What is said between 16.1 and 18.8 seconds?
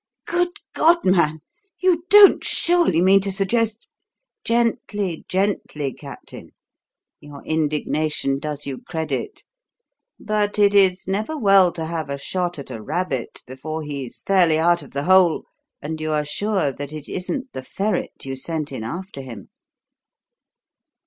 are sure that it isn't the ferret you sent